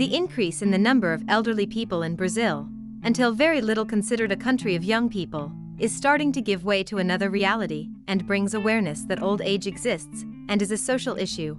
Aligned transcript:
The 0.00 0.16
increase 0.16 0.62
in 0.62 0.70
the 0.70 0.78
number 0.78 1.12
of 1.12 1.22
elderly 1.28 1.66
people 1.66 2.04
in 2.04 2.16
Brazil, 2.16 2.66
until 3.02 3.32
very 3.32 3.60
little 3.60 3.84
considered 3.84 4.32
a 4.32 4.36
country 4.36 4.74
of 4.74 4.82
young 4.82 5.10
people, 5.10 5.52
is 5.78 5.94
starting 5.94 6.32
to 6.32 6.40
give 6.40 6.64
way 6.64 6.82
to 6.84 6.96
another 6.96 7.28
reality 7.28 7.90
and 8.08 8.26
brings 8.26 8.54
awareness 8.54 9.02
that 9.02 9.22
old 9.22 9.42
age 9.42 9.66
exists 9.66 10.24
and 10.48 10.62
is 10.62 10.70
a 10.70 10.78
social 10.78 11.18
issue. 11.18 11.54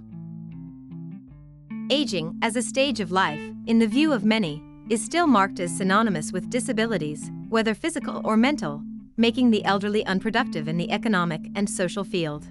Aging, 1.88 2.36
as 2.42 2.56
a 2.56 2.62
stage 2.62 2.98
of 2.98 3.12
life, 3.12 3.40
in 3.68 3.78
the 3.78 3.86
view 3.86 4.12
of 4.12 4.24
many, 4.24 4.60
is 4.90 5.04
still 5.04 5.28
marked 5.28 5.60
as 5.60 5.76
synonymous 5.76 6.32
with 6.32 6.50
disabilities, 6.50 7.30
whether 7.48 7.74
physical 7.74 8.22
or 8.24 8.36
mental, 8.36 8.82
making 9.16 9.52
the 9.52 9.64
elderly 9.64 10.04
unproductive 10.06 10.66
in 10.66 10.78
the 10.78 10.90
economic 10.90 11.42
and 11.54 11.70
social 11.70 12.02
field. 12.02 12.44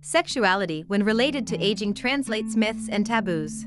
Sexuality, 0.00 0.84
when 0.86 1.04
related 1.04 1.46
to 1.48 1.62
aging, 1.62 1.92
translates 1.92 2.56
myths 2.56 2.88
and 2.88 3.04
taboos. 3.04 3.66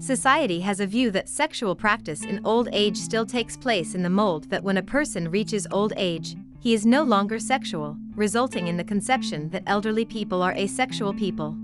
Society 0.00 0.60
has 0.60 0.80
a 0.80 0.86
view 0.86 1.10
that 1.10 1.28
sexual 1.28 1.76
practice 1.76 2.24
in 2.24 2.40
old 2.42 2.70
age 2.72 2.96
still 2.96 3.26
takes 3.26 3.54
place 3.54 3.94
in 3.94 4.02
the 4.02 4.08
mold 4.08 4.48
that 4.48 4.64
when 4.64 4.78
a 4.78 4.82
person 4.82 5.30
reaches 5.30 5.66
old 5.70 5.92
age, 5.94 6.36
he 6.58 6.72
is 6.72 6.86
no 6.86 7.02
longer 7.02 7.38
sexual, 7.38 7.98
resulting 8.14 8.66
in 8.66 8.78
the 8.78 8.84
conception 8.84 9.50
that 9.50 9.62
elderly 9.66 10.06
people 10.06 10.40
are 10.40 10.54
asexual 10.54 11.12
people. 11.12 11.54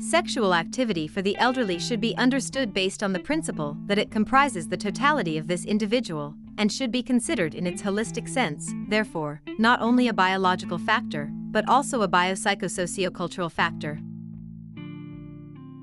Sexual 0.00 0.52
activity 0.52 1.06
for 1.06 1.22
the 1.22 1.36
elderly 1.38 1.78
should 1.78 2.00
be 2.00 2.16
understood 2.16 2.74
based 2.74 3.04
on 3.04 3.12
the 3.12 3.20
principle 3.20 3.76
that 3.86 3.98
it 3.98 4.10
comprises 4.10 4.66
the 4.66 4.76
totality 4.76 5.38
of 5.38 5.46
this 5.46 5.64
individual 5.64 6.34
and 6.58 6.72
should 6.72 6.90
be 6.90 7.02
considered 7.02 7.54
in 7.54 7.64
its 7.64 7.80
holistic 7.80 8.28
sense, 8.28 8.72
therefore, 8.88 9.40
not 9.58 9.80
only 9.80 10.08
a 10.08 10.12
biological 10.12 10.78
factor, 10.78 11.30
but 11.52 11.68
also 11.68 12.02
a 12.02 12.08
biopsychosociocultural 12.08 13.52
factor. 13.52 14.00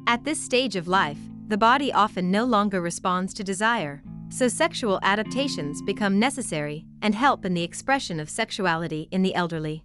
At 0.08 0.23
this 0.23 0.39
stage 0.39 0.77
of 0.77 0.88
life, 0.88 1.17
the 1.50 1.58
body 1.58 1.91
often 1.91 2.31
no 2.31 2.45
longer 2.45 2.80
responds 2.80 3.33
to 3.33 3.44
desire, 3.44 4.02
so 4.30 4.47
sexual 4.47 5.02
adaptations 5.03 5.81
become 5.81 6.17
necessary 6.17 6.86
and 7.02 7.13
help 7.13 7.44
in 7.44 7.53
the 7.53 7.63
expression 7.63 8.17
of 8.22 8.30
sexuality 8.30 9.09
in 9.11 9.22
the 9.22 9.35
elderly. 9.35 9.83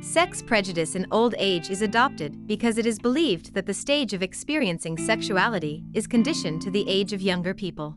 Sex 0.00 0.42
prejudice 0.42 0.96
in 0.96 1.06
old 1.12 1.36
age 1.38 1.70
is 1.70 1.80
adopted 1.80 2.48
because 2.48 2.76
it 2.76 2.86
is 2.86 2.98
believed 2.98 3.54
that 3.54 3.66
the 3.66 3.72
stage 3.72 4.12
of 4.12 4.22
experiencing 4.22 4.98
sexuality 4.98 5.84
is 5.94 6.08
conditioned 6.08 6.60
to 6.62 6.72
the 6.72 6.88
age 6.88 7.12
of 7.12 7.22
younger 7.22 7.54
people. 7.54 7.96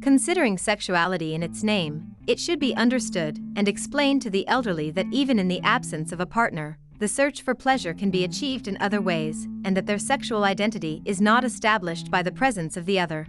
Considering 0.00 0.56
sexuality 0.56 1.34
in 1.34 1.42
its 1.42 1.62
name, 1.62 2.16
it 2.26 2.40
should 2.40 2.58
be 2.58 2.74
understood 2.76 3.38
and 3.56 3.68
explained 3.68 4.22
to 4.22 4.30
the 4.30 4.48
elderly 4.48 4.90
that 4.90 5.06
even 5.12 5.38
in 5.38 5.48
the 5.48 5.60
absence 5.60 6.12
of 6.12 6.20
a 6.20 6.26
partner, 6.26 6.78
the 6.98 7.08
search 7.08 7.42
for 7.42 7.54
pleasure 7.54 7.94
can 7.94 8.10
be 8.10 8.24
achieved 8.24 8.66
in 8.66 8.76
other 8.80 9.00
ways, 9.00 9.46
and 9.64 9.76
that 9.76 9.86
their 9.86 9.98
sexual 9.98 10.44
identity 10.44 11.00
is 11.04 11.20
not 11.20 11.44
established 11.44 12.10
by 12.10 12.22
the 12.22 12.32
presence 12.32 12.76
of 12.76 12.86
the 12.86 12.98
other. 12.98 13.26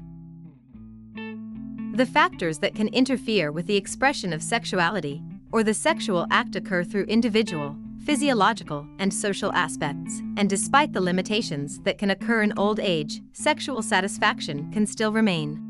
The 1.94 2.06
factors 2.06 2.60
that 2.60 2.76
can 2.76 2.88
interfere 2.90 3.52
with 3.52 3.68
the 3.68 3.76
expression 3.76 4.34
of 4.34 4.42
sexuality 4.42 5.22
or 5.52 5.64
the 5.64 5.74
sexual 5.74 6.26
act 6.32 6.56
occur 6.56 6.84
through 6.84 7.04
individual, 7.04 7.76
physiological, 8.06 8.88
and 8.98 9.14
social 9.14 9.52
aspects, 9.54 10.22
and 10.38 10.50
despite 10.50 10.94
the 10.94 11.02
limitations 11.02 11.80
that 11.82 11.98
can 11.98 12.10
occur 12.10 12.42
in 12.42 12.58
old 12.58 12.80
age, 12.80 13.22
sexual 13.34 13.82
satisfaction 13.82 14.72
can 14.72 14.86
still 14.86 15.12
remain. 15.12 15.66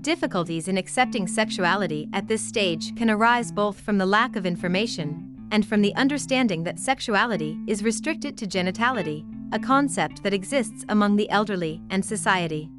Difficulties 0.00 0.66
in 0.66 0.78
accepting 0.78 1.26
sexuality 1.26 2.08
at 2.12 2.26
this 2.26 2.42
stage 2.42 2.96
can 2.96 3.10
arise 3.10 3.52
both 3.52 3.78
from 3.80 3.98
the 3.98 4.06
lack 4.06 4.34
of 4.34 4.46
information 4.46 5.29
and 5.50 5.66
from 5.66 5.82
the 5.82 5.94
understanding 5.96 6.64
that 6.64 6.78
sexuality 6.78 7.58
is 7.66 7.84
restricted 7.84 8.36
to 8.38 8.46
genitality, 8.46 9.24
a 9.52 9.58
concept 9.58 10.22
that 10.22 10.34
exists 10.34 10.84
among 10.88 11.16
the 11.16 11.28
elderly 11.30 11.80
and 11.90 12.04
society. 12.04 12.70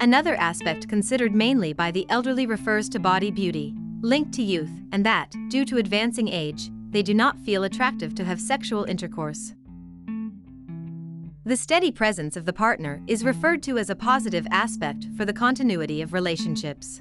Another 0.00 0.36
aspect 0.36 0.88
considered 0.88 1.34
mainly 1.34 1.72
by 1.72 1.90
the 1.90 2.06
elderly 2.10 2.46
refers 2.46 2.88
to 2.90 3.00
body 3.00 3.30
beauty, 3.30 3.74
linked 4.02 4.32
to 4.34 4.42
youth, 4.42 4.70
and 4.92 5.04
that, 5.04 5.34
due 5.48 5.64
to 5.64 5.78
advancing 5.78 6.28
age, 6.28 6.70
they 6.90 7.02
do 7.02 7.14
not 7.14 7.38
feel 7.38 7.64
attractive 7.64 8.14
to 8.14 8.24
have 8.24 8.40
sexual 8.40 8.84
intercourse. 8.84 9.54
The 11.46 11.56
steady 11.56 11.92
presence 11.92 12.36
of 12.36 12.44
the 12.44 12.52
partner 12.52 13.00
is 13.06 13.24
referred 13.24 13.62
to 13.64 13.78
as 13.78 13.88
a 13.88 13.96
positive 13.96 14.46
aspect 14.50 15.06
for 15.16 15.24
the 15.24 15.32
continuity 15.32 16.02
of 16.02 16.12
relationships. 16.12 17.00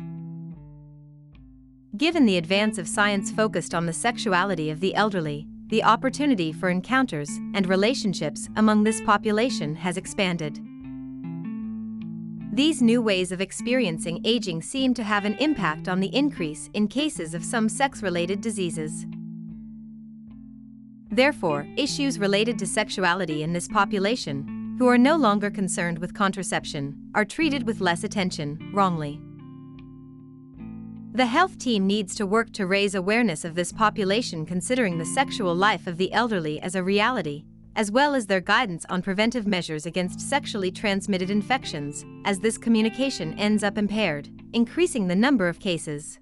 Given 1.97 2.25
the 2.25 2.37
advance 2.37 2.77
of 2.77 2.89
science 2.89 3.31
focused 3.31 3.73
on 3.73 3.85
the 3.85 3.93
sexuality 3.93 4.69
of 4.69 4.81
the 4.81 4.93
elderly, 4.95 5.47
the 5.67 5.83
opportunity 5.83 6.51
for 6.51 6.69
encounters 6.69 7.29
and 7.53 7.67
relationships 7.67 8.49
among 8.57 8.83
this 8.83 8.99
population 9.01 9.75
has 9.75 9.95
expanded. 9.95 10.59
These 12.51 12.81
new 12.81 13.01
ways 13.01 13.31
of 13.31 13.39
experiencing 13.39 14.19
aging 14.25 14.61
seem 14.61 14.93
to 14.95 15.03
have 15.03 15.23
an 15.23 15.35
impact 15.35 15.87
on 15.87 16.01
the 16.01 16.13
increase 16.13 16.69
in 16.73 16.87
cases 16.89 17.33
of 17.33 17.45
some 17.45 17.69
sex-related 17.69 18.41
diseases. 18.41 19.05
Therefore, 21.11 21.65
issues 21.77 22.19
related 22.19 22.59
to 22.59 22.65
sexuality 22.65 23.41
in 23.41 23.53
this 23.53 23.69
population, 23.69 24.75
who 24.79 24.87
are 24.87 24.97
no 24.97 25.15
longer 25.15 25.49
concerned 25.49 25.99
with 25.99 26.13
contraception, 26.13 26.97
are 27.13 27.23
treated 27.23 27.65
with 27.65 27.79
less 27.79 28.03
attention, 28.03 28.71
wrongly. 28.73 29.21
The 31.15 31.25
health 31.25 31.57
team 31.57 31.87
needs 31.87 32.13
to 32.15 32.25
work 32.25 32.51
to 32.51 32.67
raise 32.67 32.93
awareness 32.93 33.45
of 33.45 33.55
this 33.55 33.71
population 33.71 34.45
considering 34.45 34.97
the 34.97 35.05
sexual 35.05 35.55
life 35.55 35.87
of 35.87 35.95
the 35.95 36.11
elderly 36.11 36.59
as 36.59 36.75
a 36.75 36.83
reality, 36.83 37.45
as 37.77 37.89
well 37.89 38.15
as 38.15 38.25
their 38.25 38.41
guidance 38.41 38.85
on 38.89 39.01
preventive 39.01 39.47
measures 39.47 39.85
against 39.85 40.19
sexually 40.19 40.71
transmitted 40.71 41.29
infections, 41.29 42.03
as 42.25 42.41
this 42.41 42.57
communication 42.57 43.33
ends 43.39 43.63
up 43.63 43.77
impaired, 43.77 44.27
increasing 44.51 45.07
the 45.07 45.15
number 45.15 45.47
of 45.47 45.57
cases. 45.57 46.19